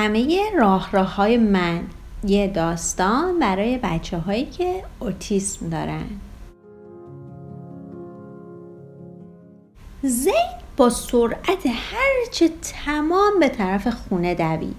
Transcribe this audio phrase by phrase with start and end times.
[0.00, 1.80] همه راه راه های من
[2.24, 6.06] یه داستان برای بچه هایی که اوتیسم دارن.
[10.02, 10.34] زین
[10.76, 14.76] با سرعت هرچه تمام به طرف خونه دوید.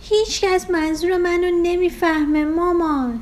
[0.00, 3.20] هیچ کس منظور منو نمی‌فهمه مامان.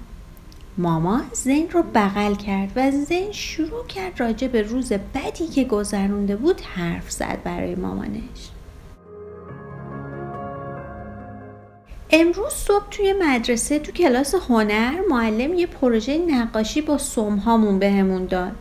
[0.78, 6.36] مامان زین رو بغل کرد و زین شروع کرد راجع به روز بدی که گذرونده
[6.36, 8.57] بود حرف زد برای مامانش.
[12.10, 18.56] امروز صبح توی مدرسه تو کلاس هنر معلم یه پروژه نقاشی با سمهامون بهمون داد.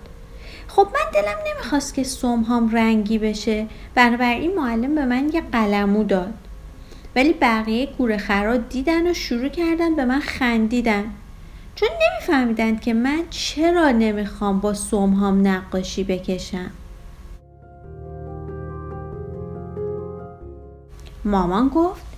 [0.67, 3.67] خب من دلم نمی‌خواست که سمهام رنگی بشه.
[3.95, 6.33] بنابراین معلم به من یه قلمو داد.
[7.15, 11.05] ولی بقیه گوره خرا دیدن و شروع کردن به من خندیدن.
[11.75, 16.71] چون نمیفهمیدند که من چرا نمی‌خوام با سمهام نقاشی بکشم.
[21.25, 22.16] مامان گفت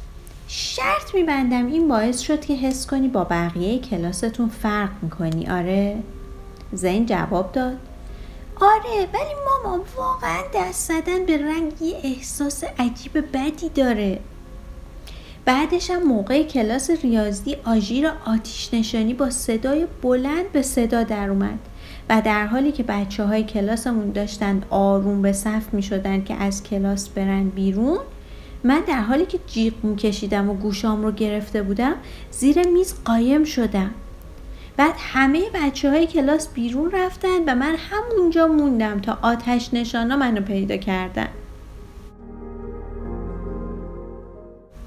[0.51, 5.47] شرط میبندم این باعث شد که حس کنی با بقیه کلاستون فرق می‌کنی.
[5.47, 5.97] آره؟
[6.73, 7.77] زین جواب داد.
[8.61, 14.19] آره ولی مامان واقعا دست زدن به رنگ یه احساس عجیب بدی داره.
[15.45, 21.59] بعدش هم موقع کلاس ریاضی آژیر آتیش نشانی با صدای بلند به صدا در اومد
[22.09, 26.63] و در حالی که بچه های کلاسمون داشتند آروم به صف می شدن که از
[26.63, 27.99] کلاس برن بیرون
[28.63, 31.95] من در حالی که جیغ کشیدم و گوشام رو گرفته بودم
[32.31, 33.91] زیر میز قایم شدم.
[34.77, 40.41] بعد همه بچه های کلاس بیرون رفتن و من همونجا موندم تا آتش نشانا منو
[40.41, 41.27] پیدا کردن.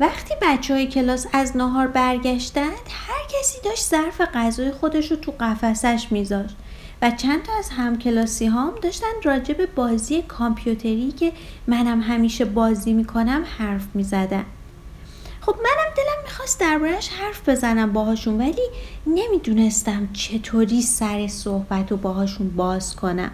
[0.01, 5.33] وقتی بچه های کلاس از ناهار برگشتند هر کسی داشت ظرف غذای خودش رو تو
[5.41, 6.57] قفسش میذاشت.
[7.03, 11.33] و چند تا از همکلاسی هام داشتن راجع به بازی کامپیوتری که
[11.67, 14.45] منم همیشه بازی می‌کنم حرف می‌زدن.
[15.41, 18.69] خب منم دلم می‌خواست دربارهش حرف بزنم باهاشون ولی
[19.07, 23.31] نمی‌دونستم چطوری سر صحبت رو باهاشون باز کنم.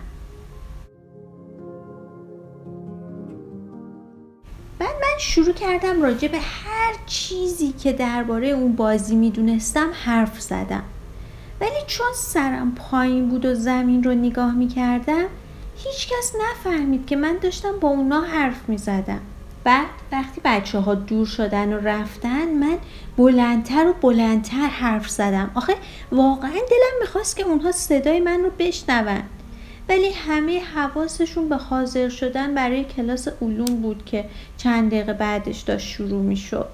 [4.78, 10.82] بعد من شروع کردم راجع به هر چیزی که درباره اون بازی می‌دونستم حرف زدم.
[11.60, 15.24] ولی چون سرم پایین بود و زمین رو نگاه می‌کردم
[15.76, 19.20] هیچ کس نفهمید که من داشتم با اونا حرف می‌زدم.
[19.64, 22.78] بعد وقتی بچه ها دور شدن و رفتن من
[23.16, 25.50] بلندتر و بلندتر حرف زدم.
[25.54, 25.74] آخه
[26.12, 29.22] واقعا دلم می‌خواست که اونها صدای من رو بشنون.
[29.88, 34.24] ولی همه حواسشون به حاضر شدن برای کلاس علوم بود که
[34.56, 36.68] چند دقیقه بعدش داشت شروع می‌شد.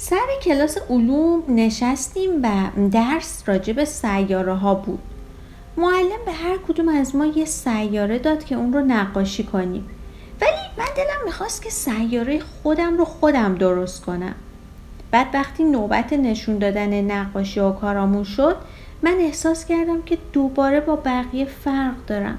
[0.00, 2.48] سر کلاس علوم نشستیم و
[2.90, 4.98] درس راجع به سیاره ها بود.
[5.76, 9.88] معلم به هر کدوم از ما یه سیاره داد که اون رو نقاشی کنیم.
[10.40, 14.34] ولی من دلم می‌خواست که سیاره خودم رو خودم درست کنم.
[15.10, 18.56] بعد وقتی نوبت نشون دادن نقاشی و کارامون شد
[19.02, 22.38] من احساس کردم که دوباره با بقیه فرق دارم.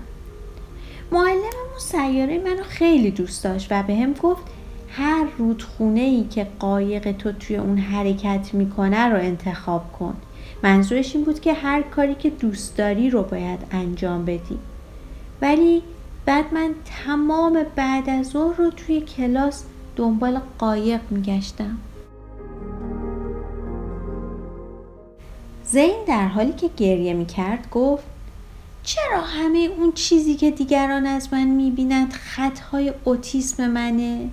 [1.12, 4.44] معلممون سیاره منو خیلی دوست داشت و به هم گفت
[4.91, 10.16] هر رودخونه ای که قایق تو توی اون حرکت می‌کنه رو انتخاب کن.
[10.63, 14.59] منظورش این بود که هر کاری که دوست داری رو باید انجام بدی.
[15.41, 15.81] ولی
[16.25, 16.69] بعد من
[17.05, 19.63] تمام بعد از ظهر رو توی کلاس
[19.95, 21.77] دنبال قایق میگشتم.
[25.63, 28.03] زین در حالی که گریه می‌کرد گفت
[28.83, 34.29] چرا همه اون چیزی که دیگران از من می‌بینند خطهای اوتیسم منه؟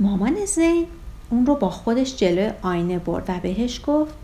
[0.00, 0.86] مامان زین
[1.30, 4.14] اون رو با خودش جلوی آینه برد و بهش گفت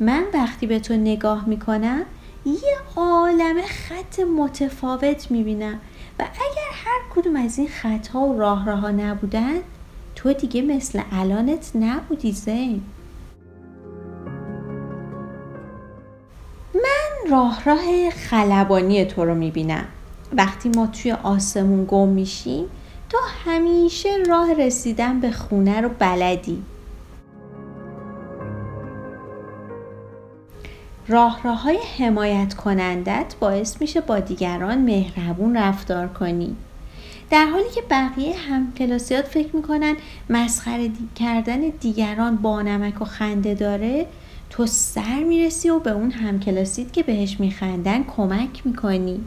[0.00, 2.02] من وقتی به تو نگاه می‌کنم
[2.46, 5.80] یه عالم خط متفاوت می‌بینم
[6.18, 9.60] و اگر هر کدوم از این خطها و راه راه نبودن
[10.14, 12.82] تو دیگه مثل الانت نبودی زین
[16.74, 19.84] من راه راه خلبانی تو رو می‌بینم.
[20.32, 22.64] وقتی ما توی آسمون گم میشیم
[23.08, 26.62] تو همیشه راه رسیدن به خونه رو بلدی.
[31.08, 36.56] راه راه های حمایت کنندت باعث میشه با دیگران مهربون رفتار کنی.
[37.30, 39.96] در حالی که بقیه هم کلاسیات فکر می‌کنن
[40.30, 44.06] مسخره کردن دیگران با نمک و خنده داره
[44.50, 49.20] تو سر می‌رسی و به اون همکلاسیت که بهش میخندن کمک می‌کنی.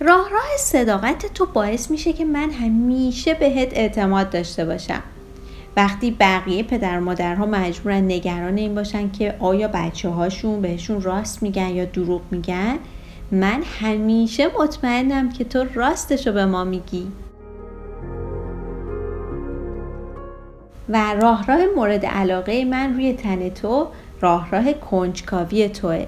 [0.00, 5.02] راه راه صداقت تو باعث میشه که من همیشه بهت اعتماد داشته باشم.
[5.76, 11.68] وقتی بقیه پدر مادرها مجبورن نگران این باشن که آیا بچه هاشون بهشون راست میگن
[11.68, 12.78] یا دروغ میگن
[13.32, 17.12] من همیشه مطمئنم که تو راستشو به ما میگی.
[20.88, 23.86] و راه راه مورد علاقه من روی تن تو
[24.20, 26.06] راه راه کنجکاوی توه.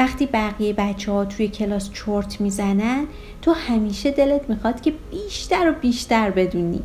[0.00, 3.06] وقتی بقیه بچه ها توی کلاس چرت می‌زنن
[3.42, 6.82] تو همیشه دلت می‌خواد که بیشتر و بیشتر بدونی.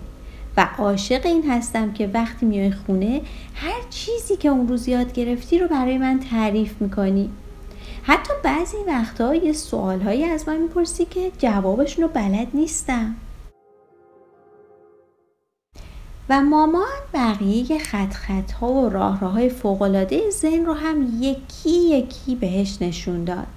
[0.57, 3.21] و عاشق این هستم که وقتی میای خونه
[3.55, 7.29] هر چیزی که اون روز یاد گرفتی رو برای من تعریف می‌کنی.
[8.03, 13.15] حتی بعضی وقتها یه سوالهایی از من می‌پرسی که جوابشون رو بلد نیستم.
[16.29, 21.69] و مامان بقیه خط خط ها و راه راه های فوقلاده زن رو هم یکی
[21.69, 23.47] یکی بهش نشون داد.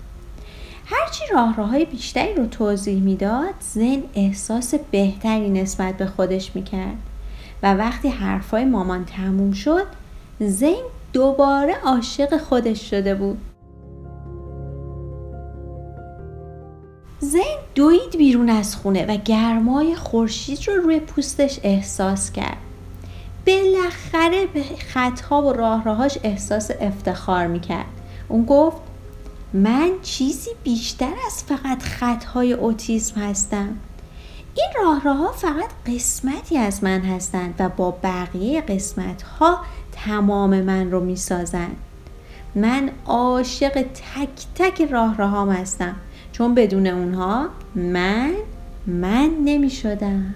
[0.86, 6.96] هرچی راه راه های بیشتری رو توضیح می‌داد زن احساس بهتری نسبت به خودش می‌کرد.
[7.62, 9.86] و وقتی حرفای مامان تموم شد
[10.40, 13.38] زین دوباره عاشق خودش شده بود.
[17.78, 22.56] دوید بیرون از خونه و گرمای خورشید رو روی پوستش احساس کرد.
[23.46, 27.86] بالاخره به خطها و راه راهاش احساس افتخار می‌کرد.
[28.28, 28.76] اون گفت
[29.52, 33.68] من چیزی بیشتر از فقط خطهای اوتیسم هستم.
[34.54, 39.58] این راه راه ها فقط قسمتی از من هستند و با بقیه قسمت ها
[39.92, 41.76] تمام من رو می‌سازند.
[42.54, 45.96] من عاشق تک تک راه راهام هستم.
[46.38, 48.32] چون بدون اونها من
[48.86, 50.34] من نمی شدم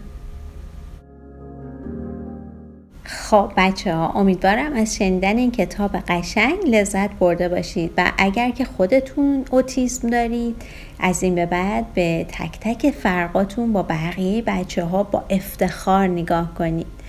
[3.05, 8.65] خب بچه ها امیدوارم از شنیدن این کتاب قشنگ لذت برده باشید و اگر که
[8.65, 10.63] خودتون اوتیسم دارید
[10.99, 16.55] از این به بعد به تک تک فرقاتون با بقیه بچه ها با افتخار نگاه
[16.55, 17.02] کنید.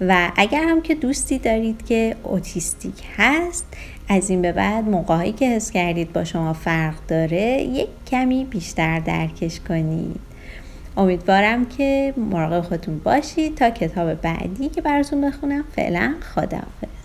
[0.00, 3.66] و اگر هم که دوستی دارید که اوتیستیک هست
[4.08, 9.00] از این به بعد موقعی که حس کردید با شما فرق داره یک کمی بیشتر
[9.00, 10.20] درکش کنید.
[10.96, 13.54] امیدوارم که مراقب خودتون باشید.
[13.54, 16.99] تا کتاب بعدی که براتون بخونم فعلا خداحافظ.